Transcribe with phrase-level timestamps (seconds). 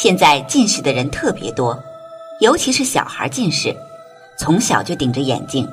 [0.00, 1.76] 现在近视的人特别多，
[2.38, 3.76] 尤其是小孩近视，
[4.38, 5.68] 从小就顶着眼镜，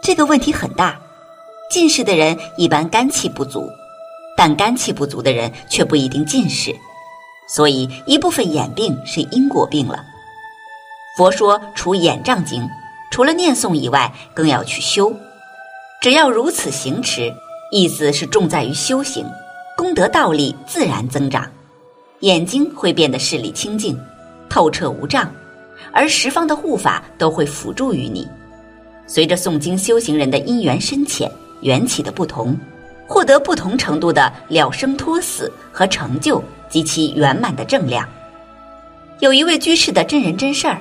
[0.00, 0.96] 这个问题很大。
[1.68, 3.68] 近视的人一般肝气不足，
[4.36, 6.72] 但肝气不足的人却不一定近视，
[7.48, 10.04] 所以一部分眼病是因果病了。
[11.16, 12.64] 佛说除眼障经，
[13.10, 15.12] 除了念诵以外，更要去修。
[16.00, 17.34] 只要如此行持，
[17.72, 19.26] 意思是重在于修行，
[19.76, 21.50] 功德道力自然增长，
[22.24, 23.98] 眼睛会变得视力清净、
[24.48, 25.30] 透彻无障，
[25.92, 28.26] 而十方的护法都会辅助于你。
[29.06, 31.30] 随着诵经修行人的因缘深浅。
[31.60, 32.54] 缘起的不同，
[33.06, 38.06] 获得不同程度的了生脱死和成就及其圆满的正量。
[39.20, 40.78] 有一位居士的真人真事儿，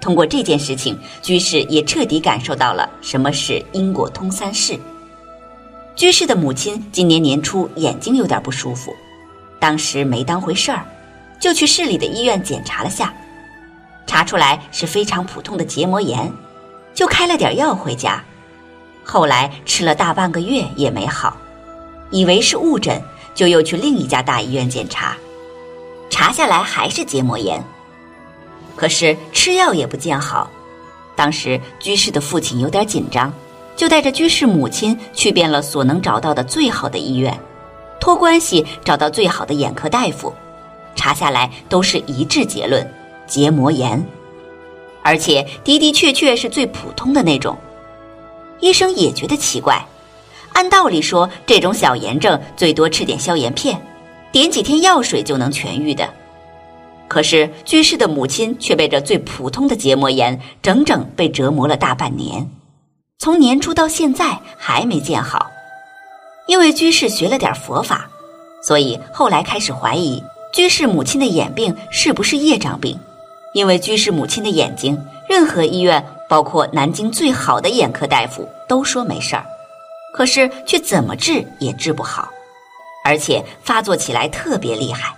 [0.00, 4.76] 通过这件事情，居士也彻底感受到了什么是因果通三世。
[5.94, 8.92] 居士的母亲今年年初眼睛有点不舒服，
[9.60, 10.84] 当时没当回事儿，
[11.40, 13.12] 就去市里的医院检查了下，
[14.06, 16.32] 查出来是非常普通的结膜炎，
[16.94, 18.22] 就开了点药回家。
[19.04, 21.36] 后来吃了大半个月也没好，
[22.10, 23.02] 以为是误诊，
[23.34, 25.16] 就又去另一家大医院检查，
[26.10, 27.62] 查下来还是结膜炎。
[28.76, 30.50] 可是吃药也不见好，
[31.16, 33.32] 当时居士的父亲有点紧张，
[33.76, 37.36] 就带着居士母亲去遍了所能找到的最好的医院，
[38.00, 40.32] 托关系找到最好的眼科大夫，
[40.94, 42.88] 查下来都是一致结论：
[43.26, 44.04] 结膜炎，
[45.02, 47.56] 而且的的确确是最普通的那种。
[48.60, 49.84] 医生也觉得奇怪，
[50.52, 53.80] 按道理说，这种小炎症最多吃点消炎片，
[54.32, 56.08] 点几天药水就能痊愈的。
[57.06, 62.50] 可是居士的母亲却被这最普通的结膜炎整整被折磨了大半年，
[63.18, 65.50] 从年初到现在还没见好。
[66.48, 68.10] 因为居士学了点佛法，
[68.60, 70.20] 所以后来开始怀疑
[70.52, 72.98] 居士母亲的眼病是不是业障病。
[73.54, 76.04] 因为居士母亲的眼睛，任何医院。
[76.28, 79.42] 包括南京最好的眼科大夫都说没事儿，
[80.12, 82.28] 可是却怎么治也治不好，
[83.02, 85.16] 而且发作起来特别厉害，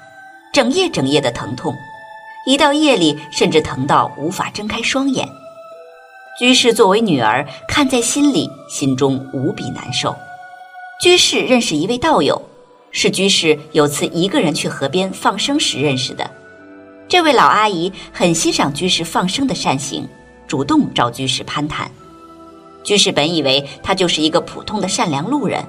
[0.52, 1.74] 整夜整夜的疼痛，
[2.46, 5.28] 一到夜里甚至疼到无法睁开双眼。
[6.38, 10.14] 居士作为女儿看在心里，心中无比难受。
[11.00, 12.42] 居士认识一位道友，
[12.90, 16.30] 是居士有次一个人去河边放生时认识的。
[17.08, 20.06] 这位老阿姨很欣赏居士放生的善行。
[20.46, 21.88] 主动找居士攀谈，
[22.82, 25.64] 居士本以为他就是一个普通的善良路人，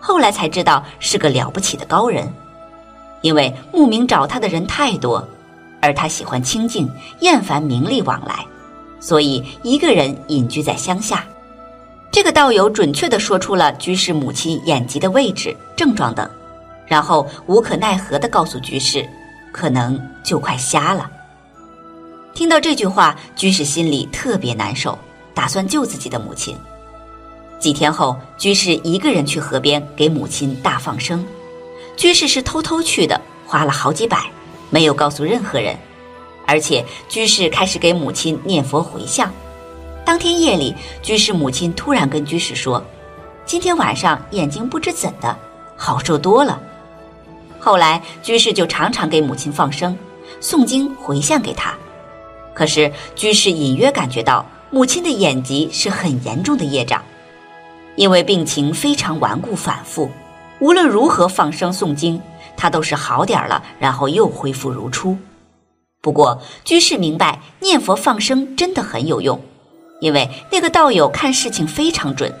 [0.00, 2.26] 后来才知道是个了不起的高人。
[3.20, 5.28] 因为慕名找他的人太多，
[5.82, 6.90] 而他喜欢清静，
[7.20, 8.44] 厌烦名利往来，
[8.98, 11.24] 所以一个人隐居在乡下。
[12.10, 16.28] 这个道友准确地说出了居士母亲眼疾的位置、症状等，
[16.86, 19.06] 然后无可奈何地告诉居士，
[19.52, 21.10] 可能就快瞎了。
[22.32, 24.98] 听到这句话，居士心里特别难受，
[25.34, 26.56] 打算救自己的母亲。
[27.58, 31.24] 几天后，居士一个人去河边给母亲大放生。
[31.96, 34.30] 居士是偷偷去的，花了好几百，
[34.68, 35.74] 没有告诉任何人。
[36.46, 39.32] 而且，居士开始给母亲念佛回向。
[40.06, 40.72] 当天夜里，
[41.02, 42.80] 居士母亲突然跟居士说
[43.44, 45.36] ：“今天晚上眼睛不知怎的，
[45.76, 46.62] 好受多了。”
[47.58, 49.98] 后来，居士就常常给母亲放生、
[50.40, 51.74] 诵经回向给她。
[52.54, 57.02] 可是，居士隐约感觉到母亲的眼疾是很严重的业障，
[57.96, 60.08] 因为病情非常顽固反复，
[60.60, 62.22] 无论如何放生诵经，
[62.56, 65.18] 他都是好点了，然后又恢复如初。
[66.00, 69.40] 不过，居士明白念佛放生真的很有用，
[70.00, 72.32] 因为那个道友看事情非常准。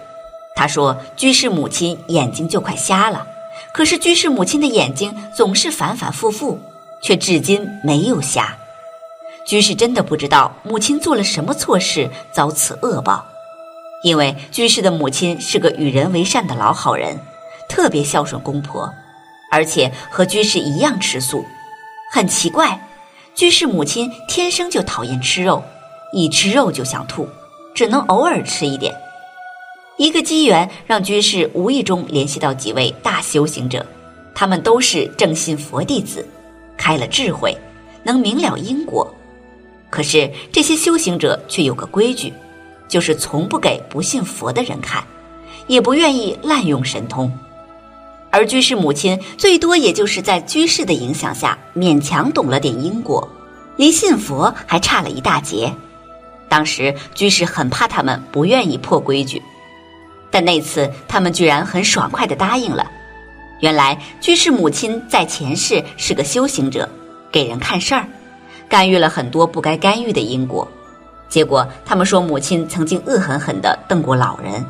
[0.54, 3.26] 他说，居士母亲眼睛就快瞎了，
[3.72, 6.58] 可是居士母亲的眼睛总是反反复复，
[7.02, 8.56] 却至今没有瞎。
[9.46, 13.24] 居士真的不知道母亲做了什么错事遭此恶报，
[14.02, 17.18] 因为居士的母亲是个与人为善的老好人，
[17.68, 18.92] 特别孝顺公婆，
[19.52, 21.44] 而且和居士一样吃素。
[22.10, 22.80] 很奇怪，
[23.34, 25.62] 居士母亲天生就讨厌吃肉，
[26.12, 27.28] 一吃肉就想吐，
[27.76, 28.92] 只能偶尔吃一点。
[29.98, 33.84] 一个机缘让居士无意中联系到几位大修行者，
[34.34, 36.26] 他们都是正信佛弟子，
[36.76, 37.56] 开了智慧，
[38.02, 39.14] 能明了因果。
[39.90, 42.32] 可是这些修行者却有个规矩，
[42.88, 45.04] 就是从不给不信佛的人看，
[45.66, 47.30] 也不愿意滥用神通。
[48.30, 53.26] 而居士母亲最多也就是在居士的影响下勉强懂了点因果，
[53.76, 55.72] 离信佛还差了一大截。
[56.48, 59.42] 当时居士很怕他们不愿意破规矩，
[60.30, 62.90] 但那次他们居然很爽快地答应了。
[63.60, 66.88] 原来居士母亲在前世是个修行者，
[67.32, 68.06] 给人看事儿。
[68.68, 70.66] 干预了很多不该干预的因果。
[71.28, 74.64] 结果，他们说母亲曾经恶狠狠地瞪过老人，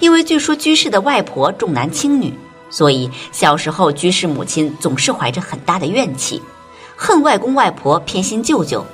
[0.00, 2.32] 因为据说居士的外婆重男轻女，
[2.70, 6.42] 所以小时候居士母亲总是怀着很大的怨气，
[6.96, 8.84] 恨外公外婆偏心舅舅。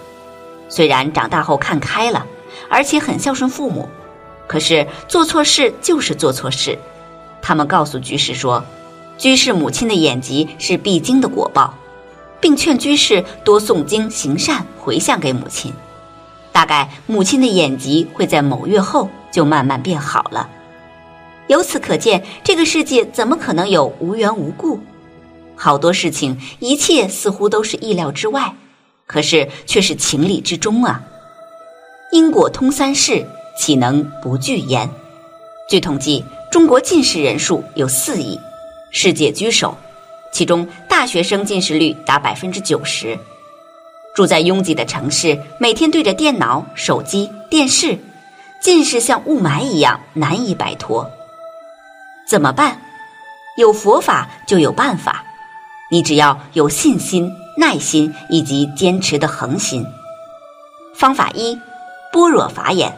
[0.70, 2.24] 虽然长大后看开了，
[2.70, 3.86] 而且很孝顺父母，
[4.46, 6.78] 可是做错事就是做错事。
[7.42, 8.64] 他们告诉居士说，
[9.18, 11.74] 居士母亲的眼疾是必经的果报，
[12.40, 15.72] 并劝居士多诵经行善回向给母亲。
[16.52, 20.48] 大概母亲的眼疾会在某月后就慢慢变好了。
[21.48, 24.80] 由此可见，这个世界怎么可能有无缘无故？
[25.56, 28.54] 好多事情，一切似乎都是意料之外，
[29.10, 31.02] 可是却是情理之中啊！
[32.12, 33.26] 因果通三世，
[33.58, 34.88] 岂能不惧焉？
[35.68, 38.38] 据统计，中国近视人数有四亿，
[38.92, 39.76] 世界居首，
[40.30, 43.18] 其中大学生近视率达百分之九十。
[44.14, 47.98] 住在拥挤的城市，每天对着电脑、手机、电视，
[48.62, 51.04] 近视像雾霾一样难以摆脱。
[52.28, 52.80] 怎么办？
[53.58, 55.24] 有佛法就有办法，
[55.90, 57.28] 你只要有信心、
[57.60, 59.84] 耐心以及坚持的恒心。
[60.94, 61.58] 方法一：
[62.10, 62.90] 般若法眼。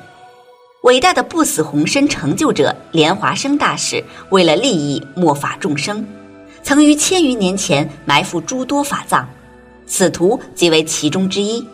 [0.85, 6.07] 伟大的不死红身成就者莲华生大师，为了利益末法众生，
[6.63, 9.29] 曾于千余年前埋伏诸多法藏。
[9.85, 11.67] 此图即为其中之一。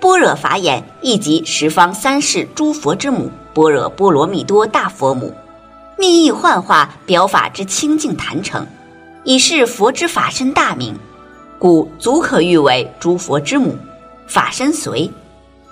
[0.00, 5.32] 般若法眼亦即十方三世诸佛之母般若波罗蜜多大佛母，
[5.96, 8.66] 密意幻化表法之清净坛城，
[9.22, 10.94] 以是佛之法身大名，
[11.58, 13.76] 故足可誉为诸佛之母。
[14.26, 15.10] 法身随，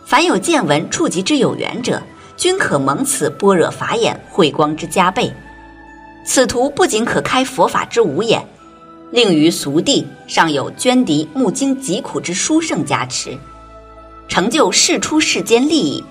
[0.04, 2.02] 凡有见闻触及之有缘者，
[2.36, 5.32] 均可蒙此般若法眼慧光之加倍。
[6.24, 8.46] 此图不仅可开佛法之五眼。
[9.12, 13.38] 令于俗地尚有捐敌募经疾苦之殊胜加持，
[14.26, 16.04] 成就世出世间利益。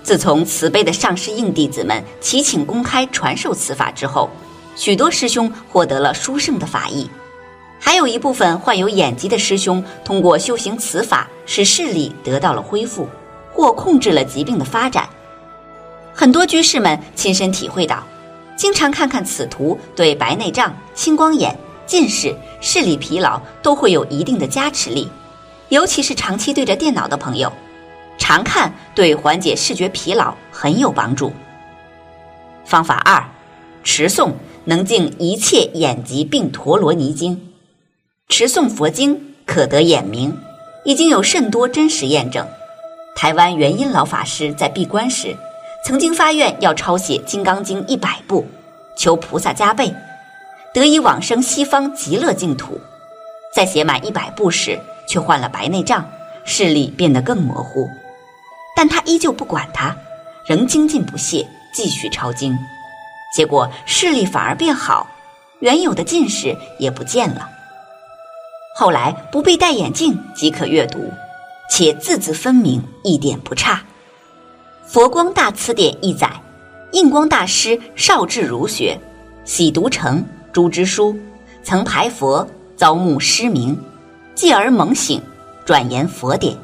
[0.00, 4.30] 自从慈悲的上师应弟子们祈请公开传授此法之后，
[4.76, 7.10] 许多师兄获得了殊胜的法益，
[7.80, 13.08] 还有一部分患有眼疾的师兄通过修行此法，使视力得到了恢复，
[13.50, 15.08] 或控制了疾病的发展。
[16.12, 18.06] 很多居士们亲身体会到，
[18.54, 21.56] 经常看看此图，对白内障、青光眼。
[21.86, 25.08] 近视、视力疲劳都会有一定的加持力，
[25.70, 27.52] 尤其是长期对着电脑的朋友，
[28.16, 31.32] 常看对缓解视觉疲劳很有帮助。
[32.64, 33.24] 方法二，
[33.82, 34.30] 持诵
[34.66, 37.49] 能净一切眼疾病陀罗尼经，
[38.30, 40.32] 持诵佛经可得眼明，
[40.84, 42.46] 已经有甚多真实验证。
[43.16, 45.36] 台湾元音老法师在闭关时，
[45.84, 48.46] 曾经发愿要抄写《金刚经》一百部，
[48.96, 49.92] 求菩萨加倍。
[50.72, 52.80] 得以往生西方极乐净土，
[53.52, 54.78] 在写满一百部时，
[55.08, 56.08] 却患了白内障，
[56.44, 57.88] 视力变得更模糊。
[58.76, 59.94] 但他依旧不管它，
[60.46, 61.44] 仍精进不懈，
[61.74, 62.56] 继续抄经。
[63.34, 65.08] 结果视力反而变好，
[65.58, 67.50] 原有的近视也不见了。
[68.74, 70.98] 后来不必戴眼镜即可阅读，
[71.68, 73.74] 且字字分明，一点不差。
[74.86, 76.30] 《佛光大辞典》一载，
[76.92, 78.98] 印光大师少智儒学，
[79.44, 80.24] 喜读成。
[80.52, 81.16] 朱之书
[81.62, 82.44] 曾排佛
[82.74, 83.78] 遭目失明，
[84.34, 85.22] 继而猛醒，
[85.64, 86.56] 转言佛典，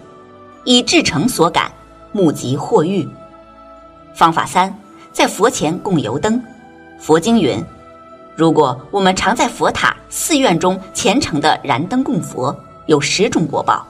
[0.64, 1.70] 以至诚所感，
[2.10, 3.08] 目即获愈。
[4.12, 4.76] 方法三，
[5.12, 6.42] 在佛前供油灯。
[6.98, 7.62] 佛经云：
[8.36, 13.86] 如果我们常在佛塔、寺院中虔诚的燃灯供佛，有十种果报：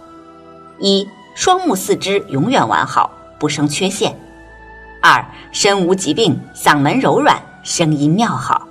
[0.78, 3.10] 一、双目四肢永远完好，
[3.40, 4.12] 不生缺陷；
[5.02, 8.68] 二、身无疾病，嗓门柔软，声音妙好。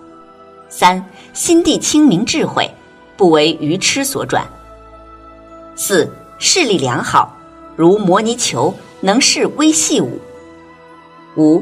[0.70, 2.74] 三心地清明智慧，
[3.18, 4.48] 不为愚痴所转。
[5.76, 7.36] 四视力良好，
[7.76, 10.22] 如模泥球，能视微细物。
[11.36, 11.62] 五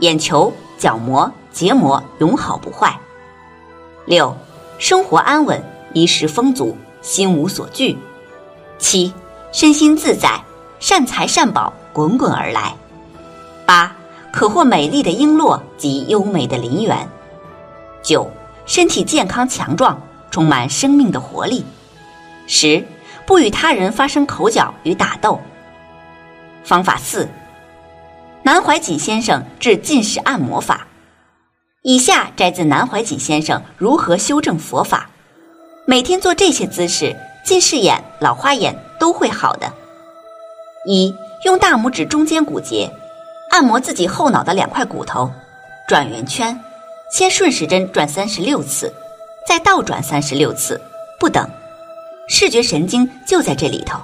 [0.00, 2.94] 眼球、角膜、结膜永好不坏。
[4.06, 4.34] 六
[4.78, 7.98] 生活安稳，衣食丰足，心无所惧。
[8.78, 9.12] 七
[9.52, 10.42] 身心自在，
[10.78, 12.74] 善财善宝滚滚而来。
[13.66, 13.94] 八
[14.32, 17.06] 可获美丽的璎珞及优美的林园。
[18.02, 18.30] 九，
[18.64, 21.64] 身体健康强壮，充满生命的活力。
[22.46, 22.84] 十，
[23.26, 25.38] 不与他人发生口角与打斗。
[26.64, 27.28] 方法四，
[28.42, 30.86] 南怀瑾先生治近视按摩法。
[31.82, 35.08] 以下摘自南怀瑾先生如何修正佛法。
[35.86, 39.72] 每天做这些姿势，近视眼、老花眼都会好的。
[40.84, 41.14] 一，
[41.46, 42.90] 用大拇指中间骨节
[43.50, 45.30] 按摩自己后脑的两块骨头，
[45.88, 46.58] 转圆圈。
[47.10, 48.92] 先顺时针转三十六次，
[49.48, 50.78] 再倒转三十六次，
[51.18, 51.48] 不等。
[52.28, 53.98] 视觉神经就在这里头。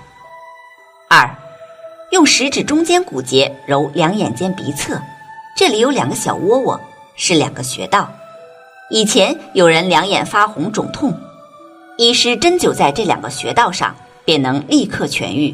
[1.11, 1.31] 二，
[2.11, 4.99] 用食指中间骨节揉两眼间鼻侧，
[5.57, 6.81] 这里有两个小窝窝，
[7.17, 8.09] 是两个穴道。
[8.89, 11.13] 以前有人两眼发红肿痛，
[11.97, 13.95] 医师针灸在这两个穴道上，
[14.25, 15.53] 便能立刻痊愈。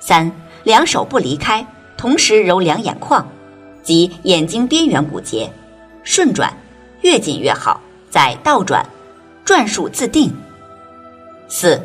[0.00, 0.30] 三，
[0.64, 3.26] 两手不离开，同时揉两眼眶，
[3.82, 5.50] 即眼睛边缘骨节，
[6.04, 6.52] 顺转，
[7.00, 7.80] 越紧越好，
[8.10, 8.84] 再倒转，
[9.44, 10.30] 转数自定。
[11.48, 11.80] 四，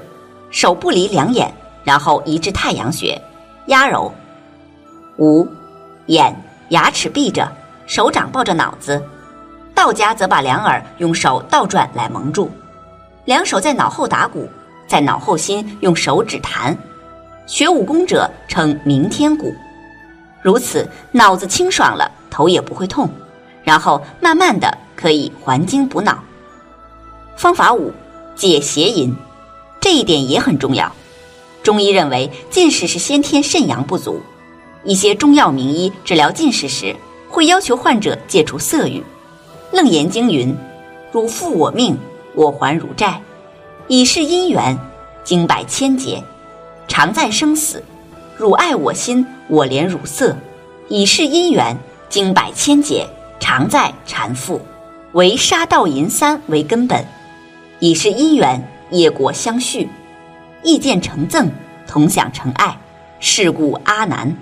[0.49, 1.49] 手不离两眼，
[1.83, 3.19] 然后移至太阳穴，
[3.67, 4.13] 压揉。
[5.17, 5.47] 五，
[6.07, 6.35] 眼
[6.69, 7.49] 牙齿闭着，
[7.91, 9.03] 手掌抱着脑子。
[9.75, 12.49] 道家则把两耳用手倒转来蒙住，
[13.25, 14.47] 两手在脑后打鼓，
[14.87, 16.77] 在脑后心用手指弹。
[17.47, 19.53] 学武功者称明天鼓。
[20.41, 23.09] 如此，脑子清爽了，头也不会痛，
[23.61, 26.23] 然后慢慢的可以还精补脑。
[27.35, 27.91] 方法五，
[28.37, 29.13] 解邪淫，
[29.81, 30.89] 这一点也很重要。
[31.61, 34.21] 中医认为近视是先天肾阳不足，
[34.85, 36.95] 一些中药名医治疗近视时
[37.31, 39.01] 会要求患者戒除色欲。
[39.71, 40.53] 楞严经云
[41.11, 41.97] ：“汝负我命，
[42.35, 43.21] 我还汝债；
[43.87, 44.77] 以是因缘，
[45.23, 46.21] 经百千劫，
[46.87, 47.81] 常在生死。
[48.37, 50.35] 汝爱我心，我怜汝色；
[50.89, 51.77] 以是因缘，
[52.09, 53.07] 经百千劫，
[53.39, 54.59] 常在缠缚。
[55.13, 57.05] 唯杀盗淫三为根本。
[57.79, 58.61] 以是因缘，
[58.91, 59.89] 业果相续，
[60.63, 61.47] 意见成憎，
[61.87, 62.77] 同享成爱。
[63.19, 64.35] 是故阿难，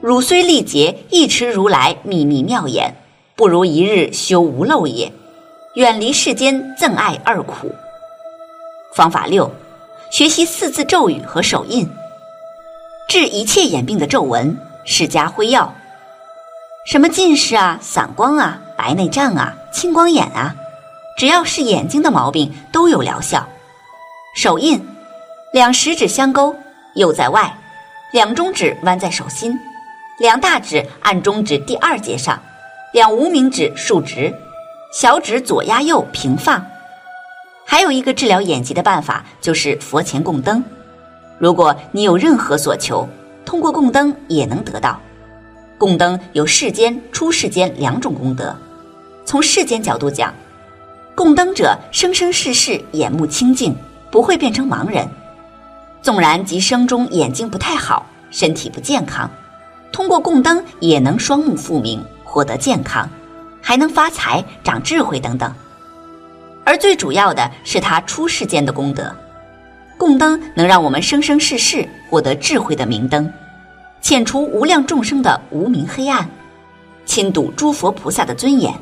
[0.00, 2.94] 汝虽历劫，亦持如来秘密妙眼。”
[3.38, 5.12] 不如一日修无漏也，
[5.74, 7.72] 远离世间憎爱二苦。
[8.92, 9.48] 方法六，
[10.10, 11.88] 学习四字咒语和手印，
[13.08, 15.72] 治一切眼病的皱纹是家辉药。
[16.84, 20.52] 什么近视啊、散光啊、白内障啊、青光眼啊，
[21.16, 23.48] 只要是眼睛的毛病都有疗效。
[24.34, 24.84] 手印，
[25.52, 26.52] 两食指相勾，
[26.96, 27.56] 右在外，
[28.12, 29.56] 两中指弯在手心，
[30.18, 32.40] 两大指按中指第二节上。
[32.94, 34.34] 两无名指竖直，
[34.92, 36.64] 小指左压右平放。
[37.66, 40.64] 还有一个治疗眼疾的办法，就是佛前供灯。
[41.38, 43.06] 如果你有任何所求，
[43.44, 44.98] 通过供灯也能得到。
[45.76, 48.56] 供灯有世间、出世间两种功德。
[49.26, 50.32] 从世间角度讲，
[51.14, 53.76] 供灯者生生世世眼目清净，
[54.10, 55.06] 不会变成盲人。
[56.00, 59.30] 纵然即生中眼睛不太好，身体不健康，
[59.92, 62.04] 通过供灯也能双目复明。
[62.30, 63.08] 获得健康，
[63.62, 65.50] 还能发财、长智慧等等。
[66.62, 69.10] 而最主要的是他出世间的功德。
[69.96, 73.32] 供灯能让我们生生世世获得智慧的明灯，
[74.02, 76.28] 遣除无量众生的无明黑暗，
[77.06, 78.72] 亲睹诸佛菩萨的尊严。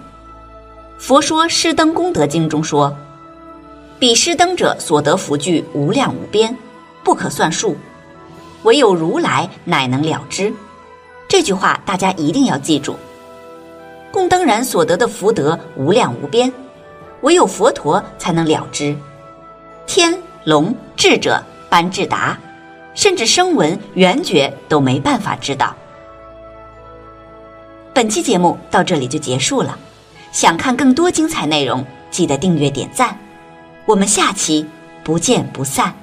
[0.99, 2.95] 佛说施灯功德经中说
[4.01, 6.55] ：“彼施灯者所得福聚无量无边，
[7.05, 7.77] 不可算数，
[8.65, 10.53] 唯有如来乃能了之。”
[11.29, 12.97] 这句话大家一定要记住。
[14.13, 16.53] 供灯人所得的福德无量无边，
[17.21, 18.97] 唯有佛陀才能了知。
[19.87, 22.39] 天龙智者般智达，
[22.95, 25.75] 甚至声闻缘觉都没办法知道。
[27.93, 29.79] 本期节目到这里就结束了，
[30.33, 33.19] 想看更多精彩内容，记得订阅点赞。
[33.85, 34.67] 我们下期
[35.05, 35.95] 不见不散。